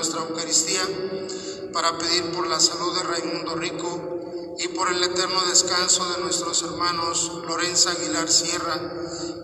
[0.00, 0.80] nuestra Eucaristía
[1.74, 6.62] para pedir por la salud de Raimundo Rico y por el eterno descanso de nuestros
[6.62, 8.80] hermanos Lorenza Aguilar Sierra,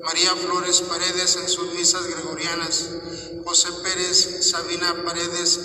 [0.03, 2.89] María Flores Paredes en sus misas gregorianas,
[3.45, 5.61] José Pérez, Sabina Paredes,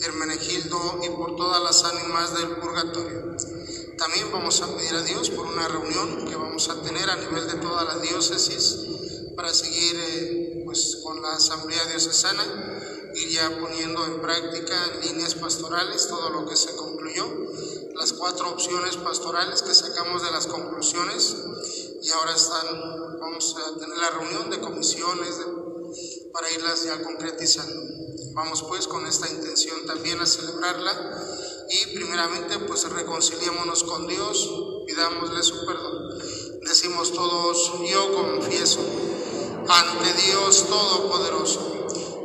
[0.00, 3.36] Hermenegildo y por todas las ánimas del purgatorio.
[3.96, 7.46] También vamos a pedir a Dios por una reunión que vamos a tener a nivel
[7.46, 8.76] de toda la diócesis
[9.36, 12.79] para seguir eh, pues, con la asamblea diocesana,
[13.20, 17.26] ir ya poniendo en práctica líneas pastorales todo lo que se concluyó,
[17.94, 21.36] las cuatro opciones pastorales que sacamos de las conclusiones
[22.02, 22.66] y ahora están,
[23.20, 25.36] vamos a tener la reunión de comisiones
[26.32, 27.82] para irlas ya concretizando.
[28.32, 31.26] Vamos pues con esta intención también a celebrarla
[31.68, 34.48] y primeramente pues reconciliémonos con Dios,
[34.86, 36.18] pidámosle su perdón.
[36.62, 38.80] Decimos todos, yo confieso
[39.68, 41.79] ante Dios Todopoderoso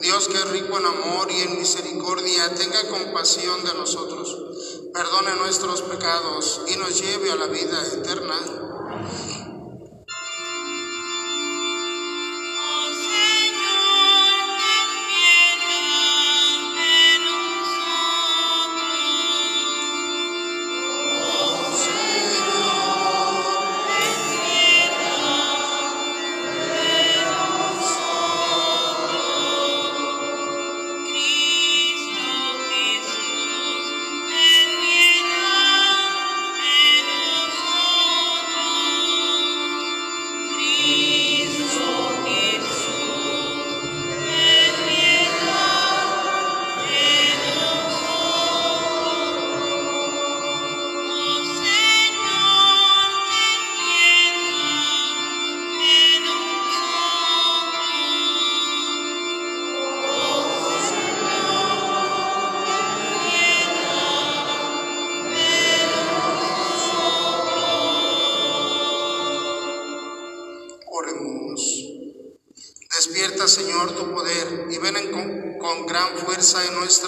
[0.00, 4.34] Dios que es rico en amor y en misericordia, tenga compasión de nosotros,
[4.94, 8.34] perdone nuestros pecados y nos lleve a la vida eterna.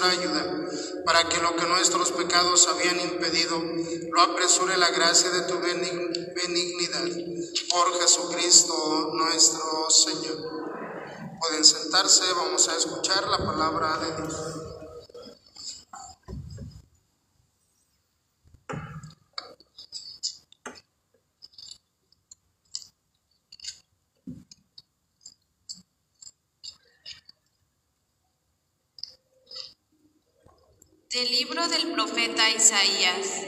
[0.09, 0.67] Ayuda,
[1.05, 3.61] para que lo que nuestros pecados habían impedido,
[4.11, 7.03] lo apresure la gracia de tu benignidad.
[7.69, 10.63] Por Jesucristo nuestro Señor.
[11.39, 14.35] Pueden sentarse, vamos a escuchar la palabra de Dios.
[31.13, 31.91] Del libro del
[32.49, 33.45] Isaías.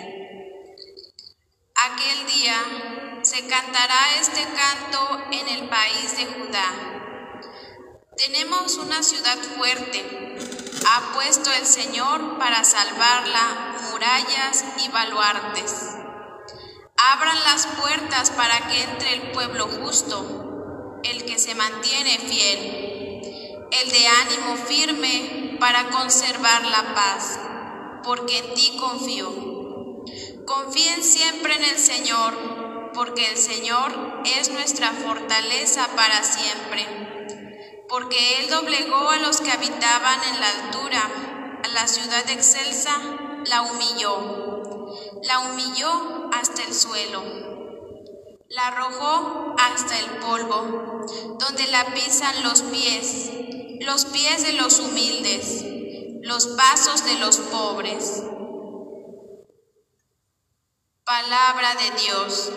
[1.76, 7.42] Aquel día se cantará este canto en el país de Judá.
[8.18, 10.38] Tenemos una ciudad fuerte.
[10.88, 15.96] Ha puesto el Señor para salvarla murallas y baluartes.
[16.98, 23.92] Abran las puertas para que entre el pueblo justo, el que se mantiene fiel, el
[23.92, 27.40] de ánimo firme para conservar la paz
[28.06, 29.32] porque en ti confío.
[30.46, 36.86] Confíen siempre en el Señor, porque el Señor es nuestra fortaleza para siempre.
[37.90, 41.02] Porque Él doblegó a los que habitaban en la altura,
[41.64, 42.96] a la ciudad excelsa,
[43.46, 44.94] la humilló.
[45.24, 47.24] La humilló hasta el suelo.
[48.50, 51.06] La arrojó hasta el polvo,
[51.40, 53.32] donde la pisan los pies,
[53.82, 55.75] los pies de los humildes
[56.26, 58.24] los pasos de los pobres.
[61.04, 62.52] Palabra de Dios.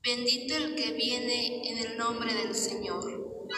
[0.00, 3.48] Bendito el que viene en el nombre del Señor.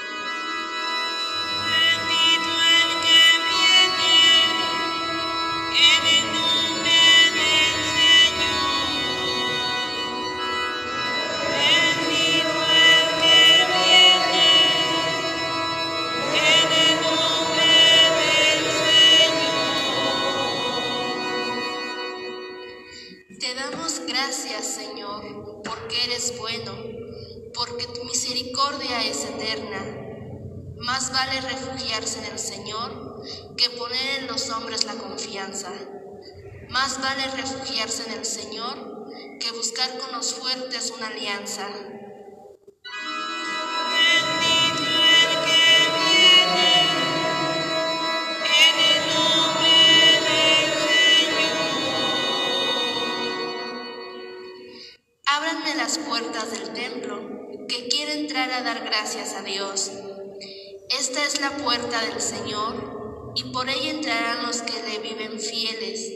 [63.61, 66.09] Por ella entrarán los que le viven fieles.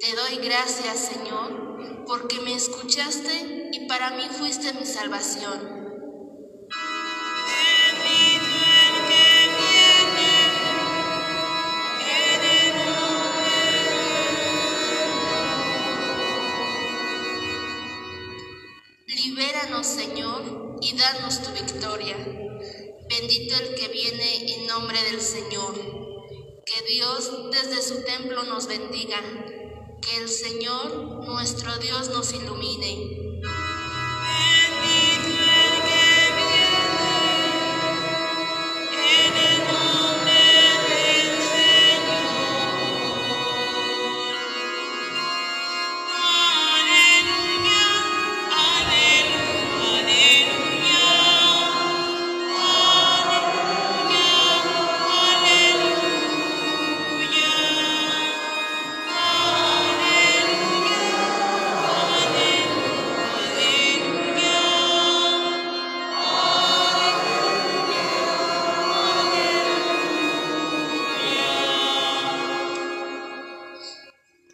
[0.00, 5.76] Te doy gracias, Señor, porque me escuchaste y para mí fuiste mi salvación.
[19.06, 22.16] Libéranos, Señor, y danos tu victoria.
[23.08, 26.05] Bendito el que viene en nombre del Señor.
[26.66, 29.20] Que Dios desde su templo nos bendiga.
[30.02, 33.15] Que el Señor, nuestro Dios, nos ilumine.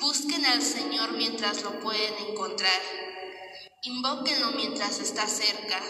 [0.02, 2.80] Busquen al Señor mientras lo pueden encontrar.
[3.82, 5.80] Invóquenlo mientras está cerca.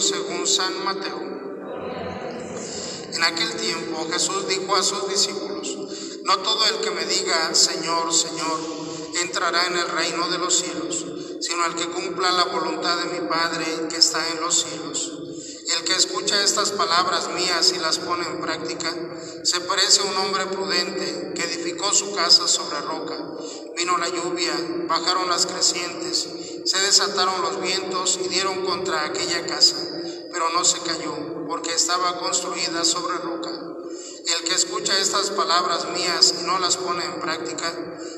[0.00, 1.18] Según San Mateo.
[3.12, 5.76] En aquel tiempo Jesús dijo a sus discípulos,
[6.22, 8.60] no todo el que me diga, Señor, Señor,
[9.22, 11.04] entrará en el reino de los cielos,
[11.40, 15.14] sino el que cumpla la voluntad de mi Padre que está en los cielos.
[15.76, 18.94] El que escucha estas palabras mías y las pone en práctica,
[19.42, 23.18] se parece a un hombre prudente que edificó su casa sobre roca.
[23.76, 24.52] Vino la lluvia,
[24.86, 26.28] bajaron las crecientes,
[26.68, 29.74] se desataron los vientos y dieron contra aquella casa,
[30.30, 33.48] pero no se cayó, porque estaba construida sobre roca.
[33.48, 37.72] El que escucha estas palabras mías y no las pone en práctica,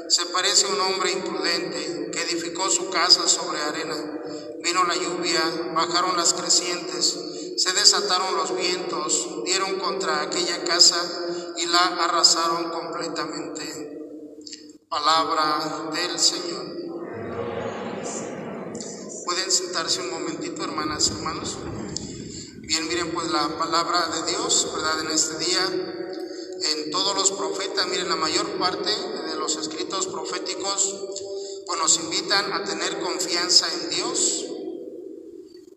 [0.09, 4.19] se parece a un hombre imprudente que edificó su casa sobre arena.
[4.64, 7.19] Vino la lluvia, bajaron las crecientes,
[7.57, 11.00] se desataron los vientos, dieron contra aquella casa
[11.57, 13.97] y la arrasaron completamente.
[14.88, 16.70] Palabra del Señor.
[19.30, 21.56] Pueden sentarse un momentito, hermanas hermanos.
[22.62, 25.02] Bien, miren pues la palabra de Dios, ¿verdad?
[25.02, 30.96] En este día, en todos los profetas, miren, la mayor parte de los escritos proféticos,
[31.64, 34.46] pues nos invitan a tener confianza en Dios.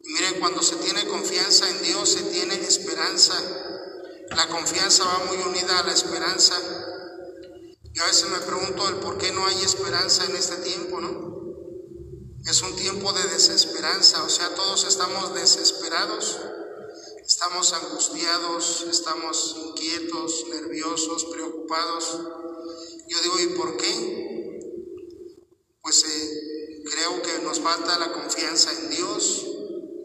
[0.03, 3.36] Y miren, cuando se tiene confianza en Dios, se tiene esperanza.
[4.31, 6.55] La confianza va muy unida a la esperanza.
[7.93, 11.43] Yo a veces me pregunto el por qué no hay esperanza en este tiempo, ¿no?
[12.46, 16.42] Es un tiempo de desesperanza, o sea, todos estamos desesperados,
[17.26, 22.20] estamos angustiados, estamos inquietos, nerviosos, preocupados.
[23.08, 24.60] Yo digo, ¿y por qué?
[25.82, 29.46] Pues eh, creo que nos falta la confianza en Dios.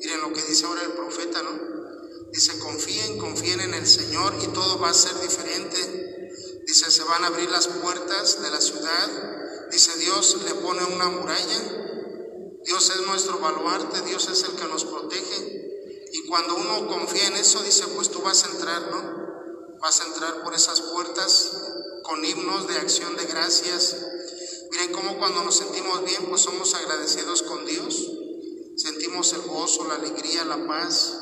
[0.00, 2.30] Miren lo que dice ahora el profeta, ¿no?
[2.30, 6.28] Dice, confíen, confíen en el Señor y todo va a ser diferente.
[6.64, 9.68] Dice, se van a abrir las puertas de la ciudad.
[9.72, 11.87] Dice, Dios le pone una muralla.
[12.68, 16.10] Dios es nuestro baluarte, Dios es el que nos protege.
[16.12, 19.78] Y cuando uno confía en eso, dice, pues tú vas a entrar, ¿no?
[19.80, 21.50] Vas a entrar por esas puertas
[22.02, 23.96] con himnos de acción de gracias.
[24.70, 28.06] Miren cómo cuando nos sentimos bien, pues somos agradecidos con Dios.
[28.76, 31.14] Sentimos el gozo, la alegría, la paz.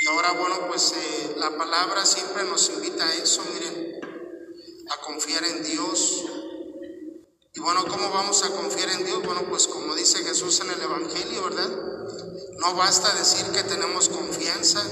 [0.00, 4.00] Y ahora, bueno, pues eh, la palabra siempre nos invita a eso, miren,
[4.88, 6.24] a confiar en Dios.
[7.54, 9.22] Y bueno, ¿cómo vamos a confiar en Dios?
[9.24, 11.70] Bueno, pues como dice Jesús en el Evangelio, ¿verdad?
[12.58, 14.82] No basta decir que tenemos confianza,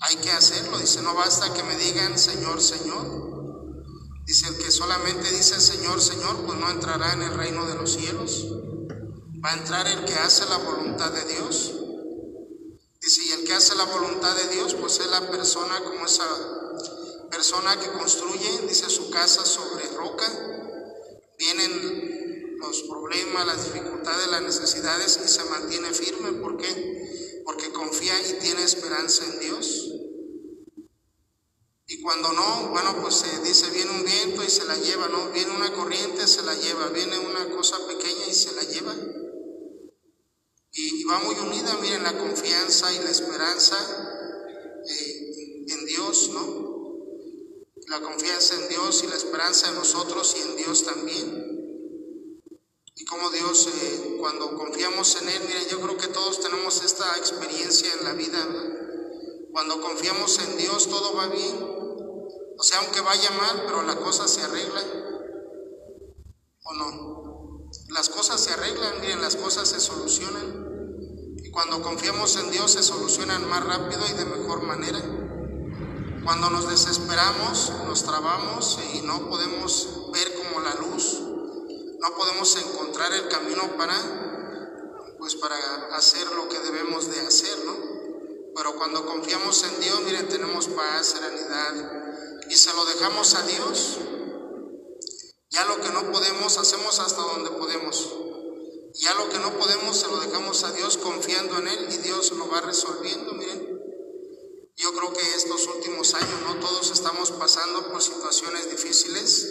[0.00, 0.78] hay que hacerlo.
[0.78, 3.26] Dice, no basta que me digan Señor, Señor.
[4.24, 7.92] Dice, el que solamente dice Señor, Señor, pues no entrará en el reino de los
[7.92, 8.46] cielos.
[9.44, 11.72] Va a entrar el que hace la voluntad de Dios.
[13.00, 16.24] Dice, y el que hace la voluntad de Dios, pues es la persona como esa
[17.30, 20.26] persona que construye, dice, su casa sobre roca.
[21.56, 26.32] Vienen los problemas, las dificultades, las necesidades y se mantiene firme.
[26.32, 27.42] ¿Por qué?
[27.44, 29.92] Porque confía y tiene esperanza en Dios.
[31.88, 35.30] Y cuando no, bueno, pues se dice, viene un viento y se la lleva, ¿no?
[35.30, 38.94] Viene una corriente, se la lleva, viene una cosa pequeña y se la lleva.
[40.72, 43.76] Y, va muy unida, miren, la confianza y la esperanza
[44.84, 46.55] eh, en Dios, ¿no?
[47.86, 51.56] La confianza en Dios y la esperanza en nosotros y en Dios también.
[52.96, 57.16] Y como Dios, eh, cuando confiamos en Él, miren, yo creo que todos tenemos esta
[57.16, 58.44] experiencia en la vida,
[59.52, 61.56] Cuando confiamos en Dios todo va bien,
[62.58, 64.82] o sea, aunque vaya mal, pero la cosa se arregla.
[66.64, 67.70] ¿O no?
[67.90, 71.36] Las cosas se arreglan, miren, las cosas se solucionan.
[71.42, 75.25] Y cuando confiamos en Dios se solucionan más rápido y de mejor manera.
[76.26, 83.12] Cuando nos desesperamos, nos trabamos y no podemos ver como la luz, no podemos encontrar
[83.12, 83.94] el camino para,
[85.20, 85.54] pues para
[85.96, 87.76] hacer lo que debemos de hacer, ¿no?
[88.56, 92.02] Pero cuando confiamos en Dios, miren, tenemos paz, serenidad,
[92.50, 93.98] y se lo dejamos a Dios,
[95.50, 98.14] ya lo que no podemos hacemos hasta donde podemos.
[98.94, 102.32] Ya lo que no podemos se lo dejamos a Dios confiando en Él y Dios
[102.32, 103.32] lo va resolviendo.
[103.34, 103.76] Miren,
[104.76, 109.48] yo creo que estos últimos años no todos estamos pasando por situaciones difíciles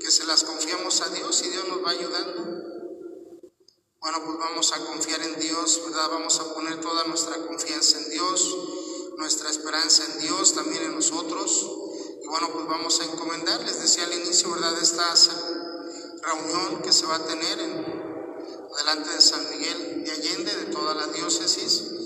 [0.00, 2.42] que se las confiamos a Dios y Dios nos va ayudando.
[4.00, 6.10] Bueno, pues vamos a confiar en Dios, ¿verdad?
[6.10, 8.56] Vamos a poner toda nuestra confianza en Dios,
[9.16, 11.66] nuestra esperanza en Dios, también en nosotros.
[12.22, 15.14] Y bueno, pues vamos a encomendar, les decía al inicio, ¿verdad?, esta
[16.22, 17.84] reunión que se va a tener en,
[18.78, 22.03] delante de San Miguel de Allende, de toda la diócesis,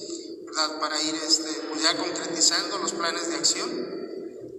[0.59, 3.71] ¿verdad?, para ir este, pues ya concretizando los planes de acción,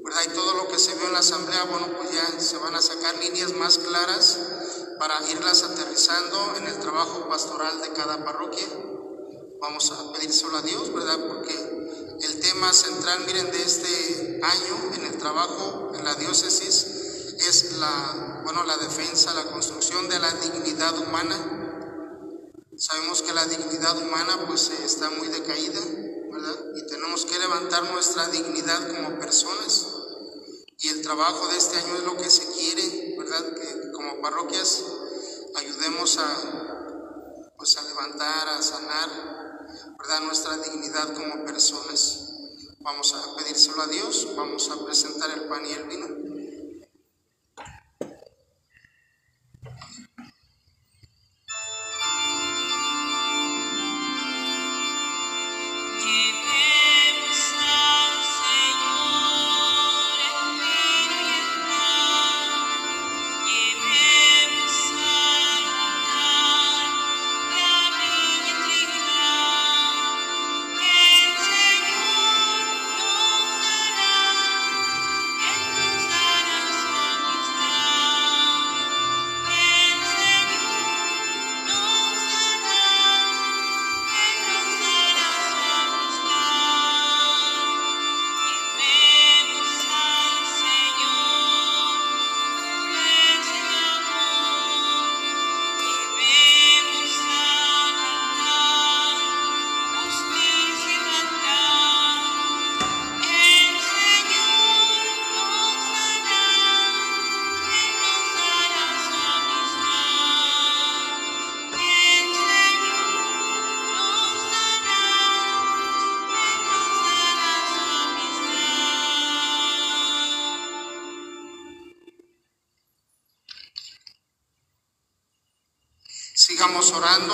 [0.04, 0.22] ¿verdad?
[0.28, 2.82] Y todo lo que se vio en la asamblea, bueno, pues ya se van a
[2.82, 4.40] sacar líneas más claras
[4.98, 8.66] para irlas aterrizando en el trabajo pastoral de cada parroquia.
[9.60, 11.20] Vamos a pedírselo a Dios, ¿verdad?
[11.28, 11.54] Porque
[12.22, 18.42] el tema central, miren, de este año en el trabajo en la diócesis es la,
[18.46, 21.69] bueno, la defensa, la construcción de la dignidad humana.
[22.80, 25.82] Sabemos que la dignidad humana pues está muy decaída,
[26.32, 26.56] ¿verdad?
[26.78, 29.86] Y tenemos que levantar nuestra dignidad como personas.
[30.78, 33.54] Y el trabajo de este año es lo que se quiere, ¿verdad?
[33.54, 34.82] Que como parroquias
[35.58, 39.10] ayudemos a, pues, a levantar, a sanar
[39.98, 40.22] ¿verdad?
[40.22, 42.30] nuestra dignidad como personas.
[42.80, 46.39] Vamos a pedírselo a Dios, vamos a presentar el pan y el vino.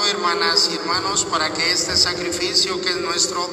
[0.08, 3.48] Hermanas y hermanos, para que este sacrificio que es nuestro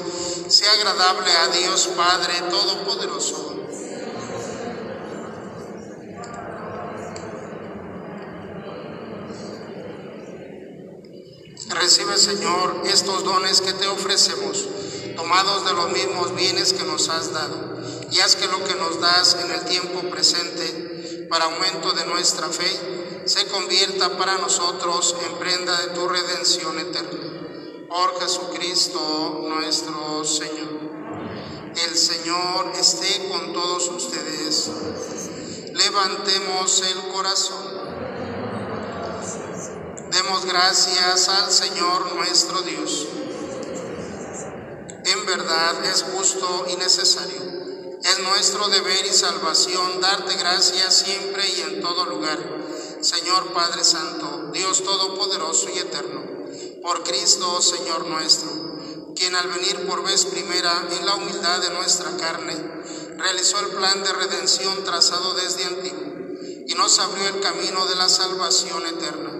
[0.48, 3.58] sea agradable a Dios Padre Todopoderoso.
[11.68, 14.68] Recibe, Señor, estos dones que te ofrecemos
[15.16, 17.78] tomados de los mismos bienes que nos has dado,
[18.10, 22.48] y haz que lo que nos das en el tiempo presente, para aumento de nuestra
[22.48, 27.18] fe, se convierta para nosotros en prenda de tu redención eterna.
[27.88, 30.80] Por Jesucristo nuestro Señor.
[31.74, 34.70] El Señor esté con todos ustedes.
[35.72, 37.82] Levantemos el corazón.
[40.10, 43.06] Demos gracias al Señor nuestro Dios.
[45.04, 47.40] En verdad es justo y necesario.
[48.02, 52.61] Es nuestro deber y salvación darte gracias siempre y en todo lugar.
[53.02, 56.22] Señor Padre Santo, Dios Todopoderoso y Eterno,
[56.82, 58.48] por Cristo Señor nuestro,
[59.16, 62.54] quien al venir por vez primera en la humildad de nuestra carne,
[63.16, 66.12] realizó el plan de redención trazado desde antiguo
[66.64, 69.32] y nos abrió el camino de la salvación eterna,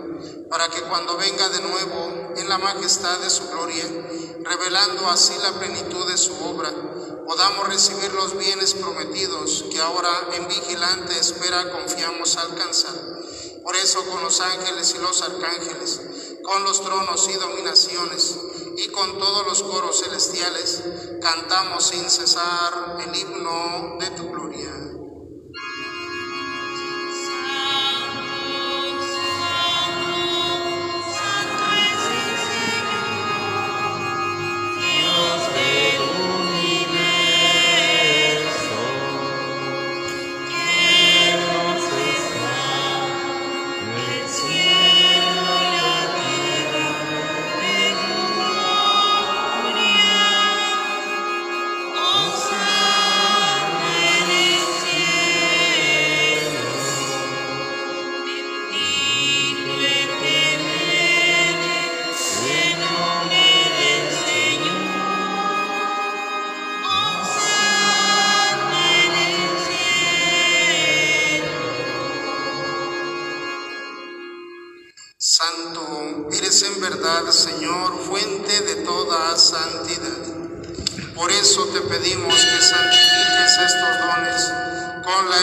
[0.51, 3.85] para que cuando venga de nuevo en la majestad de su gloria,
[4.42, 6.72] revelando así la plenitud de su obra,
[7.25, 13.21] podamos recibir los bienes prometidos que ahora en vigilante espera confiamos alcanzar.
[13.62, 16.01] Por eso con los ángeles y los arcángeles,
[16.42, 18.37] con los tronos y dominaciones,
[18.77, 20.83] y con todos los coros celestiales,
[21.20, 24.91] cantamos sin cesar el himno de tu gloria.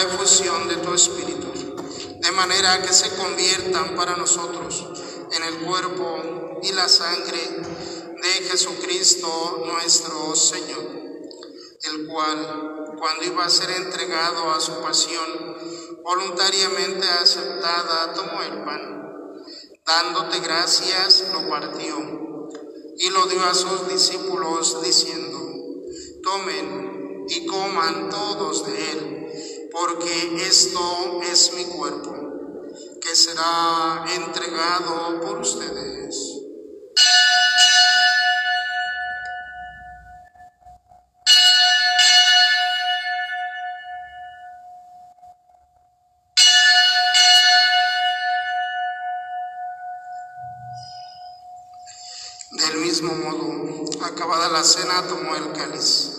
[0.04, 1.48] Efusión de tu Espíritu,
[2.20, 4.86] de manera que se conviertan para nosotros
[5.32, 7.40] en el cuerpo y la sangre
[8.22, 10.86] de Jesucristo nuestro Señor,
[11.84, 15.58] el cual, cuando iba a ser entregado a su pasión,
[16.04, 19.00] voluntariamente aceptada, tomó el pan.
[19.86, 22.20] Dándote gracias, lo partió
[22.98, 25.40] y lo dio a sus discípulos diciendo,
[26.22, 29.19] tomen y coman todos de él,
[29.72, 32.14] porque esto es mi cuerpo,
[33.02, 36.36] que será entregado por ustedes.
[52.52, 56.19] Del mismo modo, acabada la cena, tomó el cáliz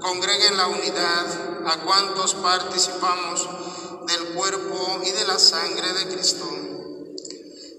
[0.00, 3.48] congregue en la unidad a cuantos participamos
[4.06, 6.48] del cuerpo y de la sangre de Cristo.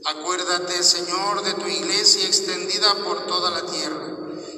[0.06, 4.18] Acuérdate, Señor, de tu iglesia extendida por toda la tierra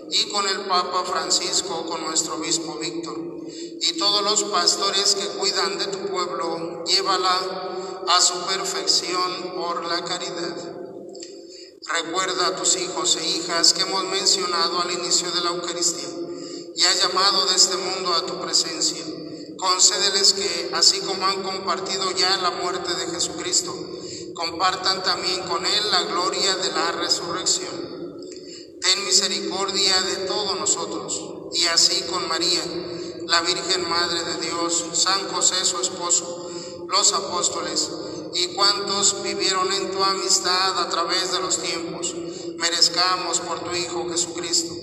[0.09, 3.17] y con el Papa Francisco, con nuestro obispo Víctor
[3.81, 7.75] y todos los pastores que cuidan de tu pueblo, llévala
[8.07, 10.55] a su perfección por la caridad.
[11.85, 16.22] Recuerda a tus hijos e hijas que hemos mencionado al inicio de la Eucaristía
[16.75, 19.05] y has llamado de este mundo a tu presencia.
[19.57, 23.73] Concédeles que, así como han compartido ya la muerte de Jesucristo,
[24.33, 27.93] compartan también con Él la gloria de la resurrección.
[28.81, 31.21] Ten misericordia de todos nosotros,
[31.53, 32.61] y así con María,
[33.27, 36.49] la Virgen Madre de Dios, San José su esposo,
[36.89, 37.89] los apóstoles,
[38.33, 42.13] y cuantos vivieron en tu amistad a través de los tiempos,
[42.57, 44.82] merezcamos por tu Hijo Jesucristo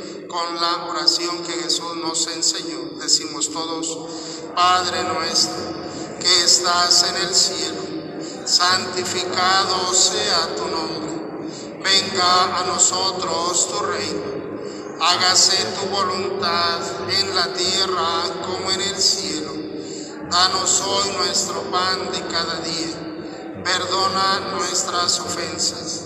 [0.31, 2.79] con la oración que Jesús nos enseñó.
[3.01, 3.97] Decimos todos,
[4.55, 5.57] Padre nuestro,
[6.21, 7.81] que estás en el cielo,
[8.45, 11.11] santificado sea tu nombre.
[11.83, 14.21] Venga a nosotros tu reino.
[15.01, 19.51] Hágase tu voluntad en la tierra como en el cielo.
[20.29, 23.63] Danos hoy nuestro pan de cada día.
[23.65, 26.05] Perdona nuestras ofensas,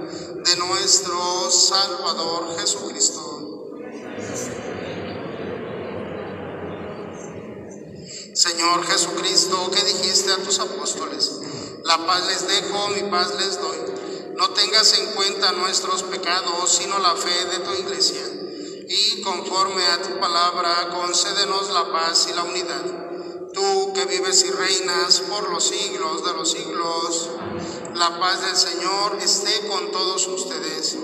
[0.43, 3.31] de nuestro Salvador Jesucristo.
[8.33, 11.31] Señor Jesucristo, que dijiste a tus apóstoles,
[11.83, 13.77] la paz les dejo, mi paz les doy.
[14.35, 18.23] No tengas en cuenta nuestros pecados, sino la fe de tu iglesia.
[18.87, 23.51] Y conforme a tu palabra, concédenos la paz y la unidad.
[23.53, 27.29] Tú que vives y reinas por los siglos de los siglos,
[27.95, 30.97] la paz del Señor esté con todos ustedes.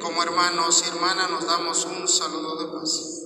[0.00, 3.17] Como hermanos y hermanas nos damos un saludo de paz.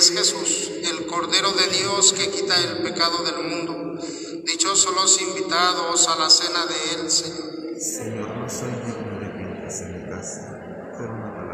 [0.00, 4.00] Es Jesús, el Cordero de Dios que quita el pecado del mundo.
[4.44, 7.78] Dichosos los invitados a la cena de él, Señor.
[7.78, 10.58] Señor, no soy digno de que en mi casa,
[10.96, 11.49] pero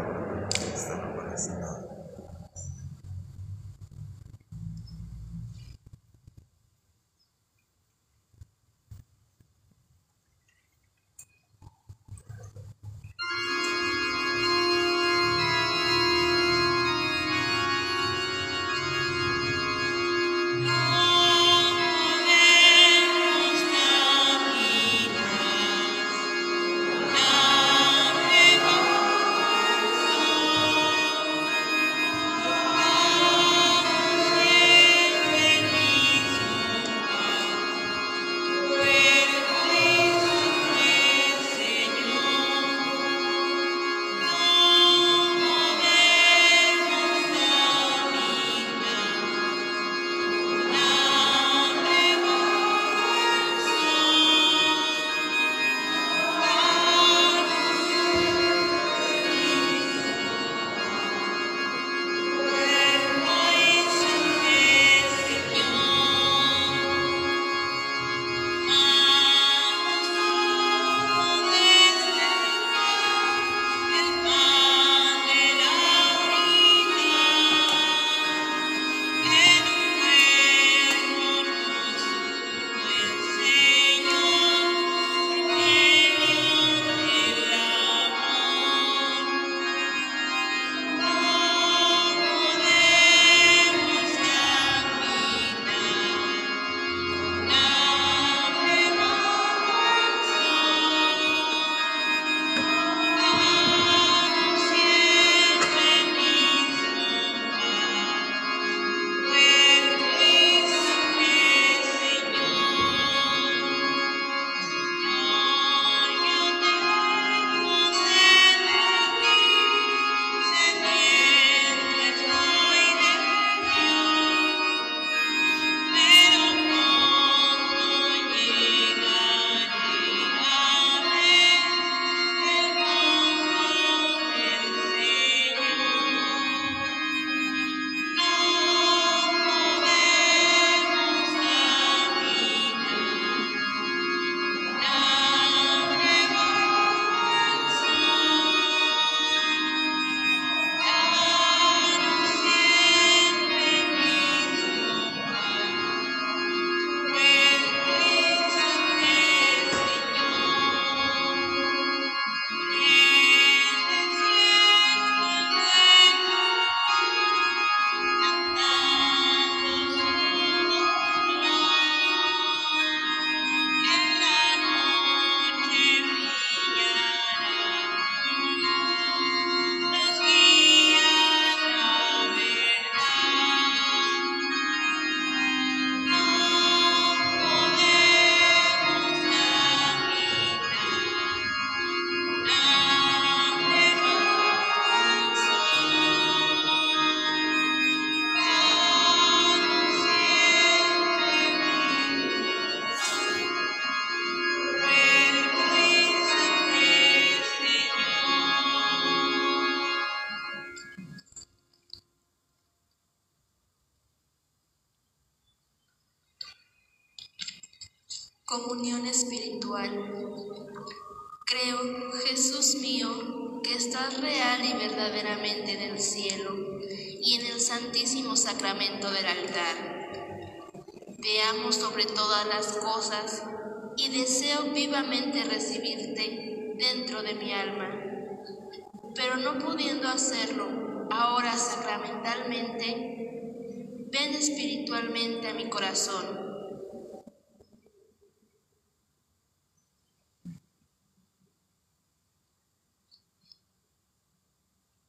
[242.07, 246.47] ahora sacramentalmente, ven espiritualmente a mi corazón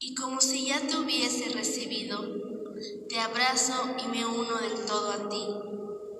[0.01, 2.25] y como si ya te hubiese recibido,
[3.09, 5.45] te abrazo y me uno del todo a ti.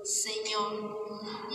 [0.05, 1.07] Señor,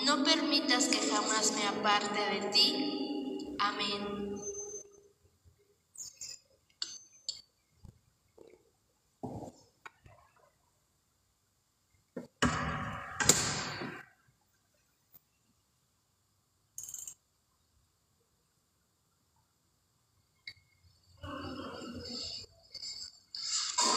[0.06, 3.56] no permitas que jamás me aparte de ti.
[3.60, 4.14] Amén.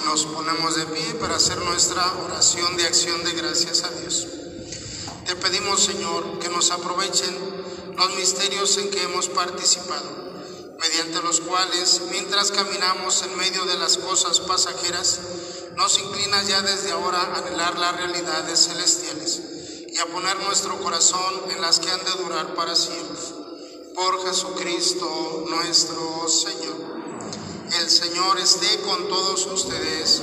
[0.07, 4.27] Nos ponemos de pie para hacer nuestra oración de acción de gracias a Dios.
[5.27, 7.39] Te pedimos, Señor, que nos aprovechen
[7.97, 10.11] los misterios en que hemos participado,
[10.81, 15.21] mediante los cuales, mientras caminamos en medio de las cosas pasajeras,
[15.77, 19.41] nos inclinas ya desde ahora a anhelar las realidades celestiales
[19.87, 23.23] y a poner nuestro corazón en las que han de durar para siempre.
[23.95, 26.97] Por Jesucristo nuestro Señor.
[27.79, 30.23] El Señor esté con todos ustedes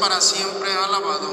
[0.00, 1.28] Para siempre alabado.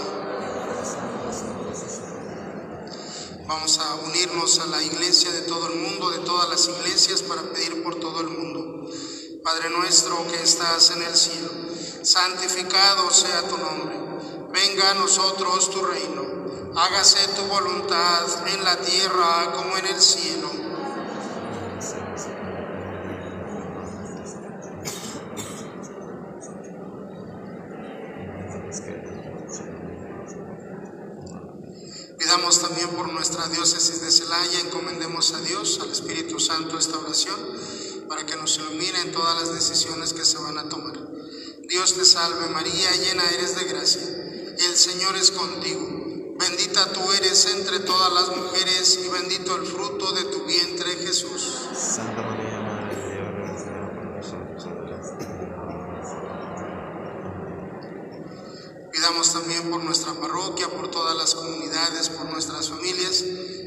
[3.45, 7.41] Vamos a unirnos a la iglesia de todo el mundo, de todas las iglesias, para
[7.41, 8.89] pedir por todo el mundo.
[9.43, 11.49] Padre nuestro que estás en el cielo,
[12.03, 13.99] santificado sea tu nombre.
[14.51, 16.23] Venga a nosotros tu reino.
[16.75, 20.49] Hágase tu voluntad en la tierra como en el cielo.
[32.17, 34.59] Pidamos también por nuestra diócesis de Celaya,
[35.31, 37.39] a Dios, al Espíritu Santo esta oración,
[38.09, 40.99] para que nos ilumine en todas las decisiones que se van a tomar.
[41.69, 46.35] Dios te salve María, llena eres de gracia, el Señor es contigo.
[46.37, 51.69] Bendita tú eres entre todas las mujeres y bendito el fruto de tu vientre Jesús.
[51.73, 55.07] Santa María, Madre de Dios, Señor por nosotros.
[58.91, 62.69] Pidamos también por nuestra parroquia, por todas las comunidades, por nuestras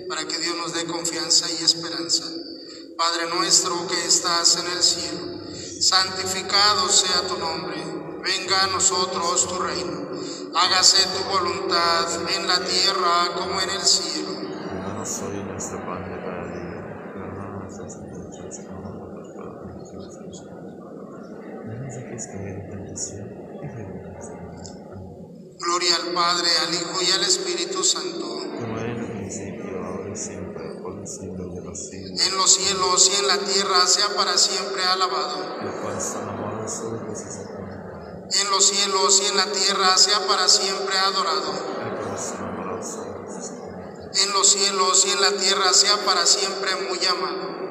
[0.08, 2.24] para que Dios nos dé confianza y esperanza.
[2.96, 5.42] Padre nuestro que estás en el cielo,
[5.80, 7.76] santificado sea tu nombre,
[8.22, 10.08] venga a nosotros tu reino,
[10.54, 14.32] hágase tu voluntad en la tierra como en el cielo.
[14.80, 17.12] Danos hoy nuestro pan de cada día.
[17.12, 20.78] Perdona nuestras ofensas como nosotros perdonamos a los que nos ofenden.
[21.66, 23.28] No nos dejes caer en tentación
[23.62, 24.64] y líbranos del mal.
[24.92, 25.56] Amén.
[25.58, 28.95] Gloria al Padre, al Hijo y al Espíritu Santo, el
[29.26, 32.26] principio, ahora y siempre, por los siglos de los siglos.
[32.26, 35.56] en los cielos y en la tierra, sea para siempre alabado.
[38.28, 41.52] En los cielos y en la tierra, sea para siempre adorado.
[44.14, 47.65] En los cielos y en la tierra, sea para siempre muy amado.